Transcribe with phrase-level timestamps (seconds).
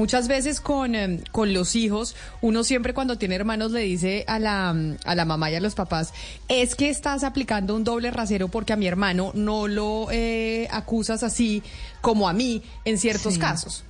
[0.00, 4.38] Muchas veces con, em, con los hijos, uno siempre cuando tiene hermanos le dice a
[4.38, 6.14] la, a la mamá y a los papás,
[6.48, 11.22] es que estás aplicando un doble rasero porque a mi hermano no lo eh, acusas
[11.22, 11.62] así
[12.00, 13.84] como a mí en ciertos casos.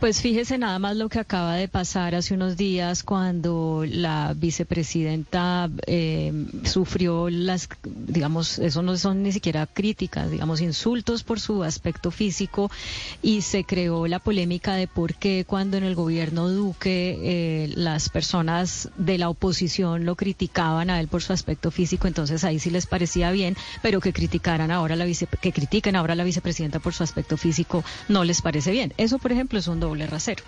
[0.00, 5.68] Pues fíjese nada más lo que acaba de pasar hace unos días cuando la vicepresidenta
[5.86, 6.32] eh,
[6.64, 12.70] sufrió las, digamos, eso no son ni siquiera críticas, digamos, insultos por su aspecto físico
[13.20, 18.08] y se creó la polémica de por qué cuando en el gobierno Duque eh, las
[18.08, 22.70] personas de la oposición lo criticaban a él por su aspecto físico, entonces ahí sí
[22.70, 26.78] les parecía bien, pero que criticaran ahora la vice, que critiquen ahora a la vicepresidenta
[26.78, 28.94] por su aspecto físico no les parece bien.
[28.96, 30.44] Eso, por ejemplo, es un doble rasero.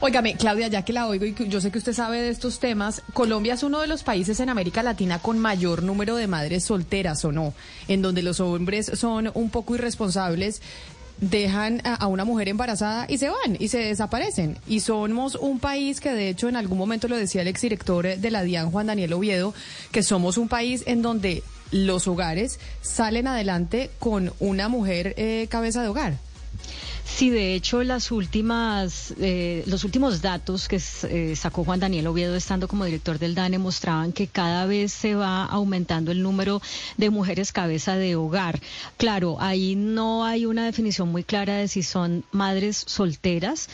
[0.00, 3.02] Óigame, Claudia, ya que la oigo y yo sé que usted sabe de estos temas,
[3.12, 7.24] Colombia es uno de los países en América Latina con mayor número de madres solteras,
[7.24, 7.54] ¿o no?
[7.86, 10.60] En donde los hombres son un poco irresponsables
[11.20, 14.56] dejan a, una mujer embarazada y se van y se desaparecen.
[14.66, 18.30] Y somos un país que de hecho en algún momento lo decía el exdirector de
[18.30, 19.54] la DIAN, Juan Daniel Oviedo,
[19.90, 25.82] que somos un país en donde los hogares salen adelante con una mujer eh, cabeza
[25.82, 26.27] de hogar.
[27.04, 32.36] Sí, de hecho, las últimas, eh, los últimos datos que eh, sacó Juan Daniel Oviedo
[32.36, 36.62] estando como director del DANE mostraban que cada vez se va aumentando el número
[36.96, 38.60] de mujeres cabeza de hogar.
[38.98, 43.68] Claro, ahí no hay una definición muy clara de si son madres solteras,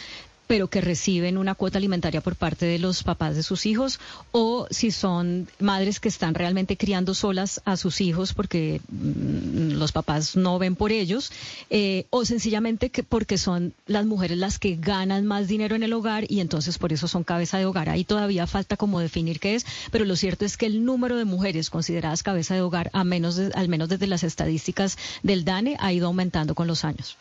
[0.46, 4.00] pero que reciben una cuota alimentaria por parte de los papás de sus hijos,
[4.32, 9.92] o si son madres que están realmente criando solas a sus hijos porque mm, los
[9.92, 11.32] papás no ven por ellos,
[11.70, 15.92] eh, o sencillamente que porque son las mujeres las que ganan más dinero en el
[15.92, 17.88] hogar y entonces por eso son cabeza de hogar.
[17.88, 21.24] Ahí todavía falta como definir qué es, pero lo cierto es que el número de
[21.24, 25.92] mujeres consideradas cabeza de hogar, a menos al menos desde las estadísticas del DANE, ha
[25.92, 27.16] ido aumentando con los años.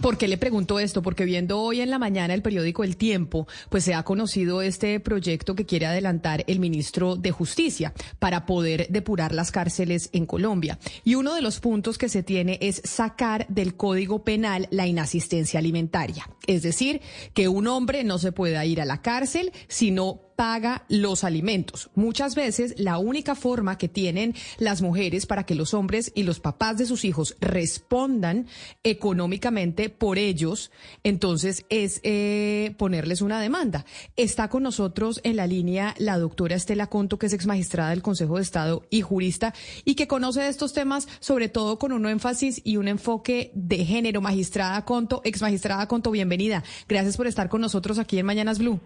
[0.00, 1.02] ¿Por qué le pregunto esto?
[1.02, 4.98] Porque viendo hoy en la mañana el periódico El Tiempo, pues se ha conocido este
[5.00, 10.78] proyecto que quiere adelantar el ministro de Justicia para poder depurar las cárceles en Colombia.
[11.04, 15.58] Y uno de los puntos que se tiene es sacar del Código Penal la inasistencia
[15.58, 16.26] alimentaria.
[16.46, 17.02] Es decir,
[17.34, 21.88] que un hombre no se pueda ir a la cárcel si no paga los alimentos.
[21.94, 26.40] Muchas veces la única forma que tienen las mujeres para que los hombres y los
[26.40, 28.48] papás de sus hijos respondan
[28.82, 30.72] económicamente por ellos,
[31.04, 33.86] entonces es eh, ponerles una demanda.
[34.16, 38.02] Está con nosotros en la línea la doctora Estela Conto, que es ex magistrada del
[38.02, 39.54] Consejo de Estado y jurista,
[39.84, 43.84] y que conoce de estos temas, sobre todo con un énfasis y un enfoque de
[43.84, 44.20] género.
[44.20, 46.64] Magistrada Conto, ex magistrada Conto, bienvenida.
[46.88, 48.80] Gracias por estar con nosotros aquí en Mañanas Blue.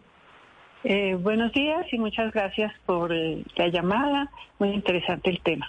[0.89, 4.31] Eh, buenos días y muchas gracias por eh, la llamada.
[4.61, 5.69] Muy interesante el tema.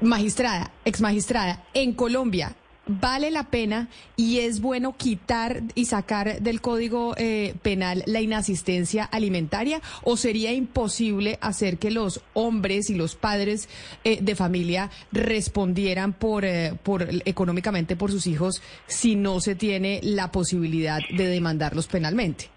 [0.00, 2.54] Magistrada, ex magistrada, en Colombia,
[2.86, 9.02] ¿vale la pena y es bueno quitar y sacar del Código eh, Penal la inasistencia
[9.02, 13.68] alimentaria o sería imposible hacer que los hombres y los padres
[14.04, 16.44] de familia respondieran por,
[16.84, 22.53] por económicamente por sus hijos si no se tiene la posibilidad de demandarlos penalmente?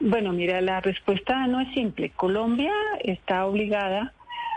[0.00, 2.10] Bueno, mira, la respuesta no es simple.
[2.10, 4.12] Colombia está obligada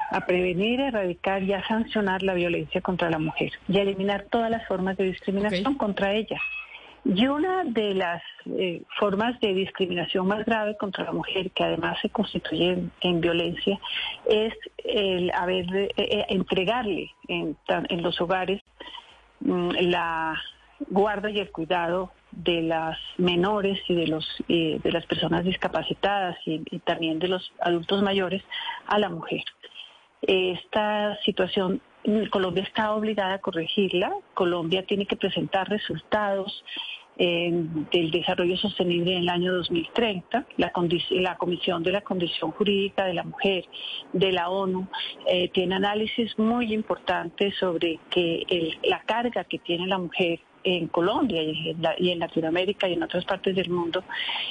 [0.09, 4.50] a prevenir, erradicar y a sancionar la violencia contra la mujer y a eliminar todas
[4.50, 6.40] las formas de discriminación contra ella.
[7.06, 11.98] Y una de las eh, formas de discriminación más grave contra la mujer, que además
[12.02, 13.80] se constituye en, violencia,
[14.30, 17.56] es el haber eh, eh, entregarle en,
[18.02, 18.62] los hogares
[19.40, 20.36] mm, la
[20.90, 22.12] guarda y el cuidado
[22.44, 28.03] de las menores y de los de las personas discapacitadas y, también de los adultos
[28.03, 28.44] mayores
[28.86, 29.44] a la mujer.
[30.22, 31.81] Esta situación
[32.30, 34.14] Colombia está obligada a corregirla.
[34.34, 36.64] Colombia tiene que presentar resultados
[37.20, 37.50] eh,
[37.92, 40.46] del desarrollo sostenible en el año 2030.
[40.58, 40.72] La,
[41.09, 43.66] la, Comisión de la Condición Jurídica de la Mujer
[44.14, 44.88] de la ONU
[45.28, 51.41] eh, tiene análisis muy importantes sobre que la carga que tiene la mujer en Colombia
[51.41, 54.03] y en, Latinoamérica y en otras partes del mundo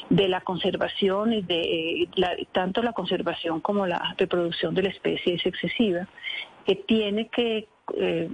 [0.08, 2.08] de la conservación y de eh,
[2.52, 6.08] tanto la conservación como la reproducción de la especie es excesiva,
[6.64, 8.28] que tiene que eh,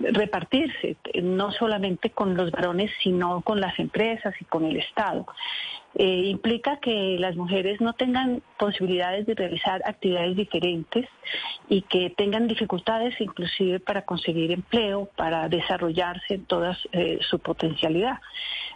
[0.00, 5.26] repartirse, no solamente con los varones, sino con las empresas y con el Estado.
[5.96, 11.06] Eh, implica que las mujeres no tengan posibilidades de realizar actividades diferentes
[11.68, 18.18] y que tengan dificultades inclusive para conseguir empleo, para desarrollarse en toda eh, su potencialidad.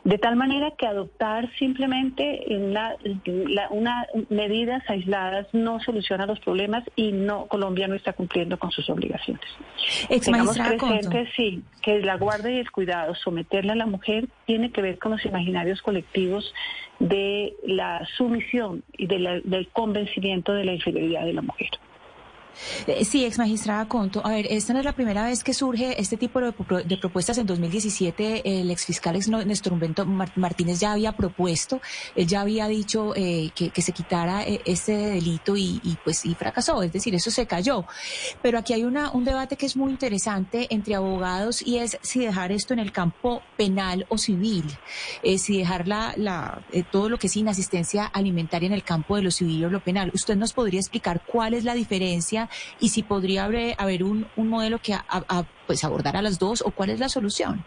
[0.05, 7.47] De tal manera que adoptar simplemente una, medidas aisladas no soluciona los problemas y no
[7.47, 9.45] Colombia no está cumpliendo con sus obligaciones.
[10.25, 14.83] Tengamos presente, sí, que la guardia y el cuidado, someterle a la mujer, tiene que
[14.83, 16.55] ver con los imaginarios colectivos
[17.01, 17.08] de
[17.65, 21.71] la sumisión y del convencimiento de la infidelidad de la mujer.
[22.87, 24.25] Eh, sí, ex magistrada Conto.
[24.25, 26.53] A ver, esta no es la primera vez que surge este tipo de,
[27.01, 27.39] propuestas.
[27.39, 31.81] En 2017, el ex fiscal Néstor Humberto Martínez ya había propuesto,
[32.15, 36.83] él ya había dicho eh, que, se quitara eh, este delito y, pues y fracasó.
[36.83, 37.85] Es decir, eso se cayó.
[38.43, 42.21] Pero aquí hay una, un debate que es muy interesante entre abogados y es si
[42.21, 44.65] dejar esto en el campo penal o civil,
[45.39, 49.67] si dejar la, todo lo que es inasistencia alimentaria en el campo de lo civil
[49.67, 50.11] o lo penal.
[50.15, 52.38] ¿Usted nos podría explicar cuál es la diferencia?
[52.81, 57.01] Y si podría haber, un, modelo que a, pues abordara las dos o cuál es
[57.01, 57.65] la solución.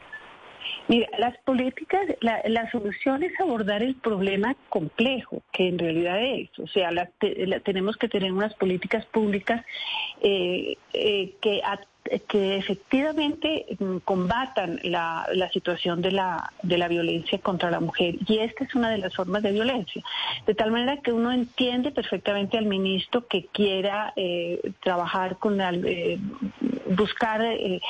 [0.87, 6.49] Mira, las políticas, la, solución es abordar el problema complejo, que en realidad es.
[6.59, 6.89] O sea,
[7.63, 9.63] tenemos que tener unas políticas públicas
[10.21, 11.61] eh, eh, que
[12.27, 18.15] que efectivamente mm, combatan la, la, situación de la, de la violencia contra la mujer.
[18.27, 20.03] Y esta es una de las formas de violencia.
[20.45, 26.19] De tal manera que uno entiende perfectamente al ministro que quiera eh, trabajar con, eh,
[26.95, 27.81] buscar eh,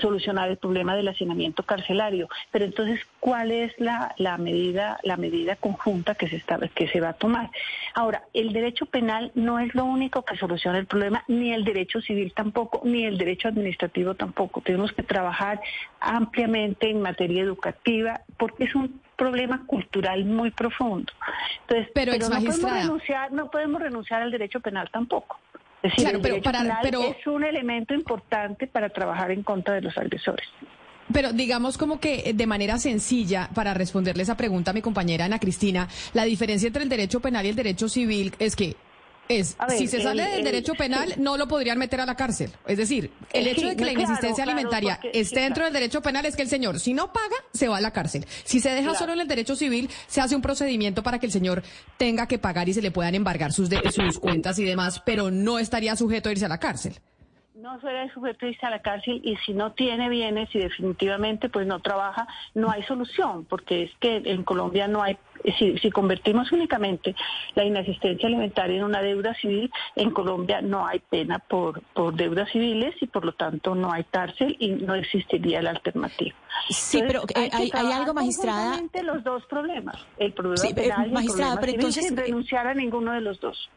[0.00, 2.28] solucionar el problema del hacinamiento carcelario.
[2.50, 7.00] Pero entonces, ¿cuál es la, la, medida, la medida conjunta que se, está, que se
[7.00, 7.50] va a tomar?
[7.94, 12.00] Ahora, el derecho penal no es lo único que soluciona el problema, ni el derecho
[12.00, 14.60] civil tampoco, ni el derecho administrativo tampoco.
[14.60, 15.60] Tenemos que trabajar
[16.00, 21.12] ampliamente en materia educativa porque es un problema cultural muy profundo.
[21.62, 25.38] Entonces, pero, no podemos renunciar, no podemos renunciar al derecho penal tampoco.
[25.84, 29.96] Es decir, el derecho penal es un elemento importante para trabajar en contra de los
[29.98, 30.48] agresores.
[31.12, 35.38] Pero digamos como que de manera sencilla, para responderle esa pregunta a mi compañera Ana
[35.38, 38.76] Cristina, la diferencia entre el derecho penal y el derecho civil es que
[39.28, 42.50] es, si se sale del derecho penal, no lo podrían meter a la cárcel.
[42.66, 46.36] Es decir, el hecho de que la inexistencia alimentaria esté dentro del derecho penal es
[46.36, 48.26] que el señor, si no paga, se va a la cárcel.
[48.44, 51.32] Si se deja solo en el derecho civil, se hace un procedimiento para que el
[51.32, 51.62] señor
[51.96, 55.58] tenga que pagar y se le puedan embargar sus, sus cuentas y demás, pero no
[55.58, 57.00] estaría sujeto a irse a la cárcel
[57.64, 61.66] no suele sujeto irse a la cárcel y si no tiene bienes y definitivamente pues
[61.66, 65.16] no trabaja, no hay solución, porque es que en Colombia no hay,
[65.58, 67.16] si, si convertimos únicamente
[67.54, 72.50] la inasistencia alimentaria en una deuda civil, en Colombia no hay pena por, por deudas
[72.52, 76.36] civiles y por lo tanto no hay cárcel y no existiría la alternativa.
[76.68, 78.78] Sí, pero eh, hay, hay, algo, magistrada.
[79.04, 83.12] los dos problemas, el problema penal y el problema pero entonces, sin renunciar a ninguno
[83.12, 83.70] de los dos.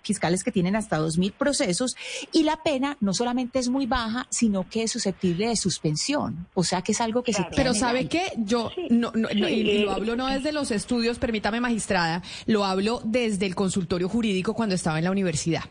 [0.00, 1.94] fiscales que tienen hasta 2.000 procesos
[2.32, 6.46] y la pena no solamente es muy baja, sino que es susceptible de suspensión.
[6.54, 8.32] O sea, que es algo que se Pero ¿sabe qué?
[8.38, 13.44] Yo no, no, y lo hablo no desde los estudios, permítame, magistrada, lo hablo desde
[13.44, 15.64] el consultorio jurídico cuando estaba en la universidad.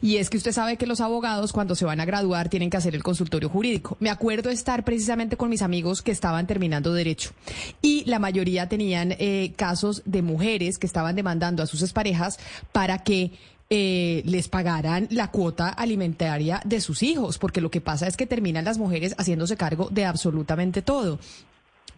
[0.00, 2.76] Y es que usted sabe que los abogados cuando se van a graduar tienen que
[2.76, 3.96] hacer el consultorio jurídico.
[4.00, 7.30] Me acuerdo estar precisamente con mis amigos que estaban terminando derecho
[7.80, 12.38] y la mayoría tenían eh, casos de mujeres que estaban demandando a sus exparejas
[12.72, 13.32] para que
[13.74, 18.26] eh, les pagaran la cuota alimentaria de sus hijos, porque lo que pasa es que
[18.26, 21.18] terminan las mujeres haciéndose cargo de absolutamente todo.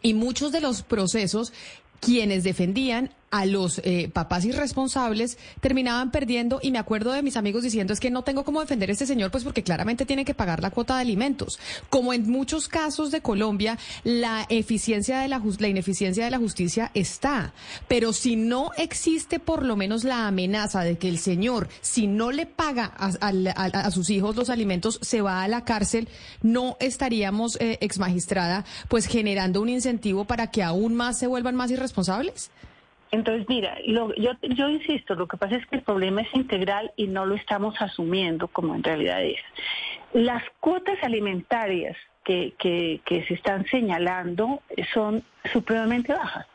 [0.00, 1.52] Y muchos de los procesos
[1.98, 7.64] quienes defendían a los eh, papás irresponsables terminaban perdiendo y me acuerdo de mis amigos
[7.64, 10.34] diciendo es que no tengo cómo defender a este señor pues porque claramente tiene que
[10.34, 11.58] pagar la cuota de alimentos.
[11.90, 16.92] Como en muchos casos de Colombia, la eficiencia de la, la ineficiencia de la justicia
[16.94, 17.54] está,
[17.88, 22.30] pero si no existe por lo menos la amenaza de que el señor, si no
[22.30, 26.08] le paga a, sus hijos los alimentos, se va a la cárcel,
[26.40, 31.56] no estaríamos, eh, ex magistrada, pues generando un incentivo para que aún más se vuelvan
[31.56, 32.52] más irresponsables.
[33.14, 34.10] Entonces, mira, yo,
[34.42, 37.80] yo insisto, lo que pasa es que el problema es integral y no lo estamos
[37.80, 39.38] asumiendo como en realidad es.
[40.12, 46.46] Las cuotas alimentarias que, que, que se están señalando son supremamente bajas.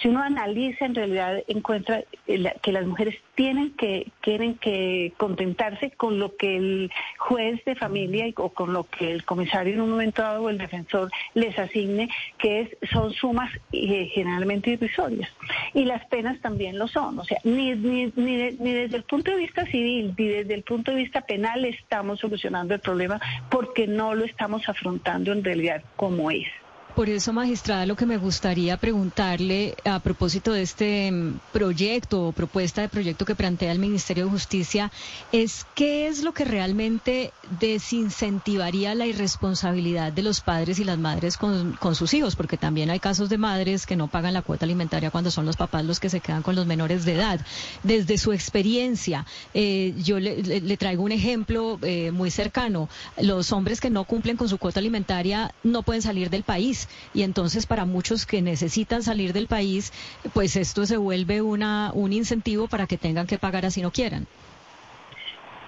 [0.00, 6.18] Si uno analiza, en realidad encuentra que las mujeres tienen que, tienen que contentarse con
[6.18, 10.22] lo que el juez de familia o con lo que el comisario en un momento
[10.22, 15.30] dado o el defensor les asigne, que es, son sumas eh, generalmente irrisorias.
[15.74, 17.18] Y las penas también lo son.
[17.18, 20.62] O sea, ni, ni, ni, ni desde el punto de vista civil ni desde el
[20.62, 25.82] punto de vista penal estamos solucionando el problema porque no lo estamos afrontando en realidad
[25.96, 26.46] como es.
[26.94, 32.32] Por eso, magistrada, lo que me gustaría preguntarle a propósito de este mm, proyecto o
[32.32, 34.92] propuesta de proyecto que plantea el Ministerio de Justicia
[35.32, 41.36] es qué es lo que realmente desincentivaría la irresponsabilidad de los padres y las madres
[41.36, 45.10] con, sus hijos, porque también hay casos de madres que no pagan la cuota alimentaria
[45.10, 47.40] cuando son los papás los que se quedan con los menores de edad.
[47.82, 52.88] Desde su experiencia, eh, yo le, traigo un ejemplo eh, muy cercano.
[53.20, 57.22] Los hombres que no cumplen con su cuota alimentaria no pueden salir del país y
[57.22, 59.92] entonces para muchos que necesitan salir del país,
[60.32, 64.26] pues esto se vuelve una, un incentivo para que tengan que pagar así no quieran.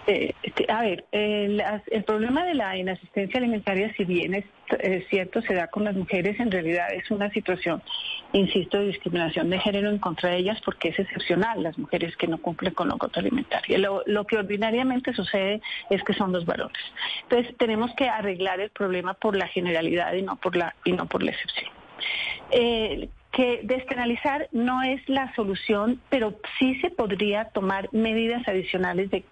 [0.06, 0.34] Eh,
[0.68, 1.62] a ver, el,
[2.04, 4.44] problema de la inasistencia alimentaria, si bien es,
[5.08, 7.82] cierto, se da con las mujeres, en realidad es una situación,
[8.32, 12.28] insisto, de discriminación de género en contra de ellas porque es excepcional las mujeres que
[12.28, 13.78] no cumplen con la cuota alimentaria.
[13.78, 15.60] Lo, lo, que ordinariamente sucede
[15.90, 16.78] es que son los varones.
[17.22, 21.06] Entonces tenemos que arreglar el problema por la generalidad y no por la, y no
[21.06, 21.70] por la excepción.
[22.50, 29.26] Eh, que despenalizar no es la solución, pero sí se podría tomar medidas adicionales de,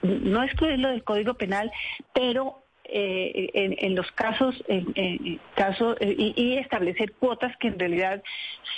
[0.00, 1.70] no excluirlo del Código Penal,
[2.14, 8.22] pero eh, en, los casos, en, caso, eh, y, establecer cuotas que en realidad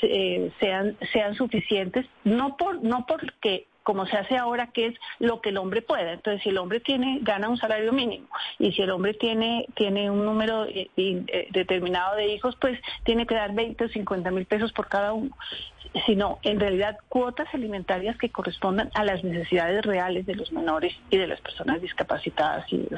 [0.02, 5.40] eh, sean sean suficientes, no por no porque como se hace ahora, que es lo
[5.40, 6.12] que el hombre pueda.
[6.12, 8.26] Entonces, si el hombre tiene gana un salario mínimo
[8.58, 13.26] y si el hombre tiene tiene un número eh, eh, determinado de hijos, pues tiene
[13.26, 15.30] que dar 20 o 50 mil pesos por cada uno
[16.06, 21.18] sino en realidad cuotas alimentarias que correspondan a las necesidades reales de los menores y
[21.18, 22.88] de las personas discapacitadas y de,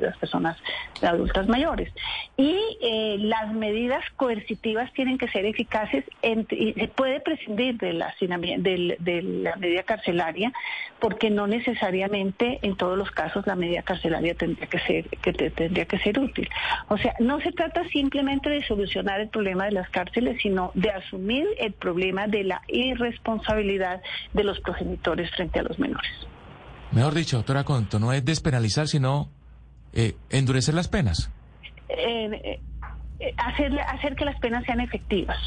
[0.00, 0.56] las personas
[1.02, 1.92] adultas mayores.
[2.36, 8.14] Y eh, las medidas coercitivas tienen que ser eficaces y se puede prescindir de la,
[8.20, 10.33] de la medida carcelaria
[11.00, 15.84] porque no necesariamente en todos los casos la medida carcelaria tendría que ser que tendría
[15.84, 16.48] que ser útil.
[16.88, 20.90] O sea, no se trata simplemente de solucionar el problema de las cárceles, sino de
[20.90, 26.10] asumir el problema de la irresponsabilidad de los progenitores frente a los menores.
[26.92, 29.28] Mejor dicho, doctora Conto, no es despenalizar, sino
[29.92, 31.30] eh, endurecer las penas.
[31.88, 32.60] Eh,
[33.20, 35.38] eh, hacer, hacer que las penas sean efectivas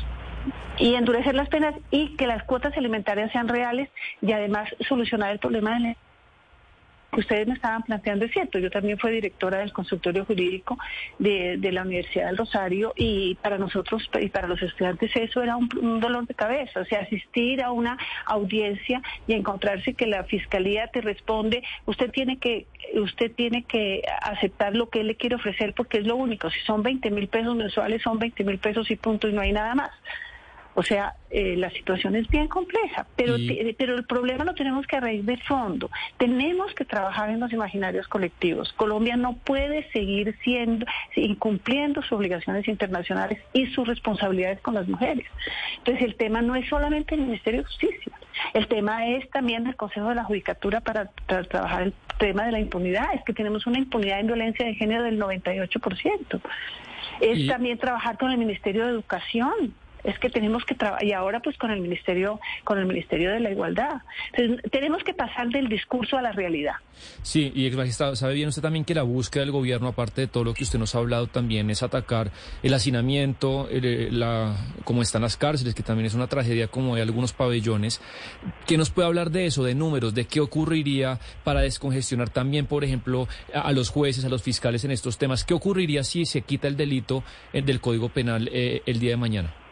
[0.77, 3.89] y endurecer las penas y que las cuotas alimentarias sean reales
[4.21, 5.95] y además solucionar el problema de la
[7.11, 8.59] que ustedes me estaban planteando es cierto.
[8.59, 10.77] Yo también fui directora del consultorio jurídico
[11.19, 15.99] de, la Universidad del Rosario y para nosotros y para los estudiantes eso era un,
[15.99, 16.81] dolor de cabeza.
[16.81, 22.37] O sea, asistir a una audiencia y encontrarse que la fiscalía te responde, usted tiene
[22.37, 26.49] que usted tiene que aceptar lo que él le quiere ofrecer porque es lo único.
[26.49, 29.53] Si son 20 mil pesos mensuales, son 20 mil pesos y punto y no hay
[29.53, 29.91] nada más.
[30.79, 33.35] O sea, eh, la situación es bien compleja, pero,
[33.79, 35.89] pero el problema lo tenemos que raíz de fondo.
[36.19, 38.71] Tenemos que trabajar en los imaginarios colectivos.
[38.73, 45.25] Colombia no puede seguir siendo, incumpliendo sus obligaciones internacionales y sus responsabilidades con las mujeres.
[45.79, 48.13] Entonces, el tema no es solamente el Ministerio de Justicia,
[48.53, 51.09] el tema es también el Consejo de la Judicatura para,
[51.49, 53.15] trabajar el tema de la impunidad.
[53.15, 56.39] Es que tenemos una impunidad en violencia de género del 98%.
[57.19, 59.73] Es también trabajar con el Ministerio de Educación
[60.03, 63.39] es que tenemos que trabajar, y ahora pues con el Ministerio, con el Ministerio de
[63.39, 64.01] la Igualdad.
[64.71, 66.75] tenemos que pasar del discurso a la realidad.
[67.21, 70.27] Sí, y ex magistrado, sabe bien usted también que la búsqueda del gobierno, aparte de
[70.27, 72.31] todo lo que usted nos ha hablado, también es atacar
[72.63, 77.01] el hacinamiento, eh, la, cómo están las cárceles, que también es una tragedia como hay
[77.01, 78.01] algunos pabellones.
[78.65, 82.83] ¿Qué nos puede hablar de eso, de números, de qué ocurriría para descongestionar también, por
[82.83, 85.43] ejemplo, a, los jueces, a los fiscales en estos temas?
[85.43, 87.23] ¿Qué ocurriría si se quita el delito
[87.53, 89.66] eh, del Código Penal eh, el día de mañana?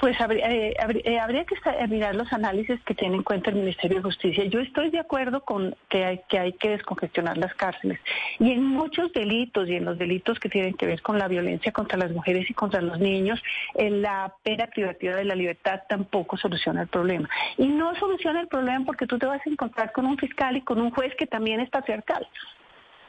[0.00, 0.74] Pues eh,
[1.04, 1.56] eh, habría, que
[1.88, 4.44] mirar los análisis que tiene en cuenta el Ministerio de Justicia.
[4.44, 7.98] Yo estoy de acuerdo con que hay, que hay que descongestionar las cárceles.
[8.38, 11.72] Y en muchos delitos, y en los delitos que tienen que ver con la violencia
[11.72, 13.42] contra las mujeres y contra los niños,
[13.74, 17.28] la pena privativa de la libertad tampoco soluciona el problema.
[17.56, 20.60] Y no soluciona el problema porque tú te vas a encontrar con un fiscal y
[20.60, 22.26] con un juez que también es patriarcal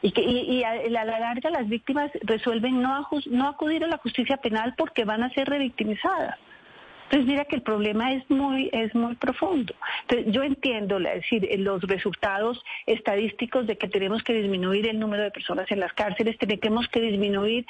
[0.00, 4.74] y que y, a, la larga las víctimas resuelven no acudir a la justicia penal
[4.78, 6.38] porque van a ser revictimizadas.
[7.10, 9.74] Entonces mira que el problema es muy es muy profundo.
[10.02, 15.30] Entonces yo entiendo, decir, los resultados estadísticos de que tenemos que disminuir el número de
[15.30, 17.64] personas en las cárceles, tenemos que disminuir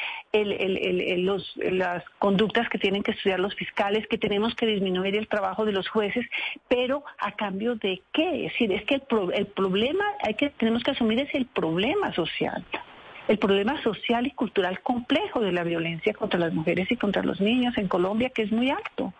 [1.70, 5.72] las conductas que tienen que estudiar los fiscales, que tenemos que disminuir el trabajo de
[5.72, 6.26] los jueces,
[6.66, 8.46] pero a cambio de qué?
[8.46, 9.02] Es decir, es que el,
[9.34, 12.64] el problema hay que tenemos que asumir es el problema social
[13.28, 17.40] el problema social y cultural complejo de la violencia contra las mujeres y contra los
[17.40, 19.12] niños en Colombia, que es muy alto.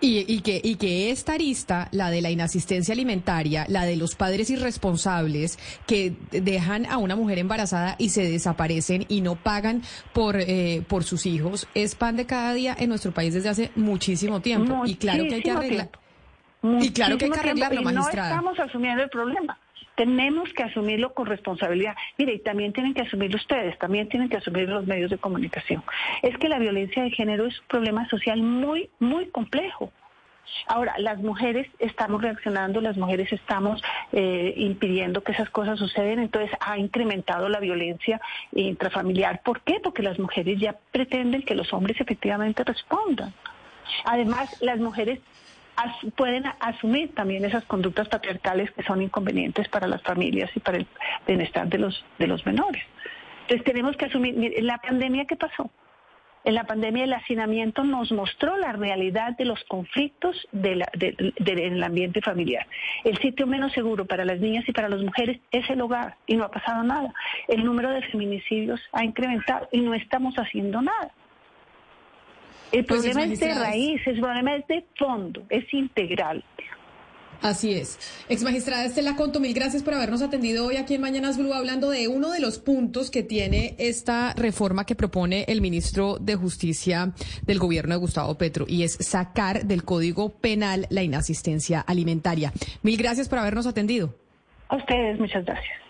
[0.00, 4.48] Y, que, y que esta arista, la de la inasistencia alimentaria, la de los padres
[4.48, 10.84] irresponsables que dejan a una mujer embarazada y se desaparecen y no pagan por, eh,
[10.86, 14.84] por sus hijos, es pan de cada día en nuestro país desde hace muchísimo tiempo.
[14.86, 15.90] y claro que hay que arreglar.
[16.62, 18.40] Y claro que hay que arreglarlo, magistrada.
[18.40, 19.58] No estamos asumiendo el problema.
[19.98, 21.96] Tenemos que asumirlo con responsabilidad.
[22.18, 25.82] Mire, y también tienen que asumirlo ustedes, también tienen que asumir los medios de comunicación.
[26.22, 29.90] Es que la violencia de género es un problema social muy, muy complejo.
[30.68, 36.56] Ahora, las mujeres estamos reaccionando, las mujeres estamos eh, impidiendo que esas cosas suceden, entonces
[36.60, 38.20] ha incrementado la violencia
[38.52, 39.42] intrafamiliar.
[39.42, 39.80] ¿Por qué?
[39.82, 43.34] Porque las mujeres ya pretenden que los hombres efectivamente respondan.
[44.04, 45.18] Además, las mujeres
[46.16, 50.86] pueden asumir también esas conductas patriarcales que son inconvenientes para las familias y para el
[51.26, 52.82] bienestar de los, de los menores.
[53.42, 55.70] Entonces tenemos que asumir, en la pandemia, ¿qué pasó?
[56.44, 60.82] En la pandemia el hacinamiento nos mostró la realidad de los conflictos del
[61.82, 62.66] ambiente familiar.
[63.04, 66.36] El sitio menos seguro para las niñas y para las mujeres es el hogar y
[66.36, 67.12] no ha pasado nada.
[67.48, 71.10] El número de feminicidios ha incrementado y no estamos haciendo nada.
[72.72, 76.44] El pues problema es de raíz, el problema es de fondo, es integral.
[77.40, 77.98] Así es.
[78.28, 81.90] Ex magistrada Estela Conto, mil gracias por habernos atendido hoy aquí en Mañanas Blue hablando
[81.90, 87.12] de uno de los puntos que tiene esta reforma que propone el ministro de Justicia
[87.42, 92.52] del gobierno de Gustavo Petro y es sacar del Código Penal la inasistencia alimentaria.
[92.82, 94.16] Mil gracias por habernos atendido.
[94.68, 95.87] A ustedes, muchas gracias.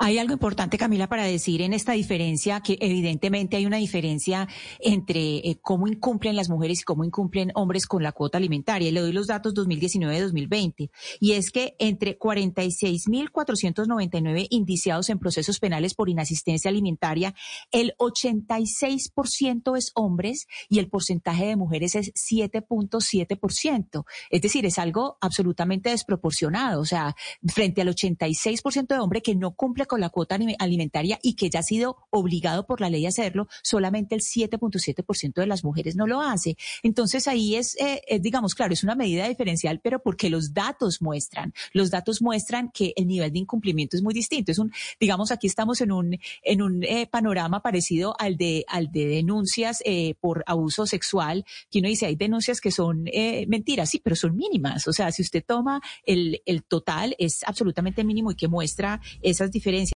[0.00, 4.46] Hay algo importante, Camila, para decir en esta diferencia, que evidentemente hay una diferencia
[4.78, 8.92] entre eh, cómo incumplen las mujeres y cómo incumplen hombres con la cuota alimentaria.
[8.92, 10.90] Le doy los datos 2019-2020.
[11.18, 17.34] Y es que entre 46.499 indiciados en procesos penales por inasistencia alimentaria,
[17.72, 24.04] el 86% es hombres y el porcentaje de mujeres es 7.7%.
[24.30, 26.82] Es decir, es algo absolutamente desproporcionado.
[26.82, 27.16] O sea,
[27.48, 31.60] frente al 86% de hombres que no cumple con la cuota alimentaria y que ya
[31.60, 36.06] ha sido obligado por la ley a hacerlo, solamente el 7.7% de las mujeres no
[36.06, 36.56] lo hace.
[36.82, 41.52] Entonces ahí es, eh, digamos, claro, es una medida diferencial, pero porque los datos muestran,
[41.72, 44.52] los datos muestran que el nivel de incumplimiento es muy distinto.
[44.52, 48.92] Es un, digamos, aquí estamos en un, en un eh, panorama parecido al de, al
[48.92, 53.08] de denuncias eh, por abuso sexual, que uno dice, hay denuncias que son
[53.48, 54.86] mentiras, sí, pero son mínimas.
[54.86, 59.50] O sea, si usted toma el, el total, es absolutamente mínimo y que muestra esas
[59.50, 59.77] diferencias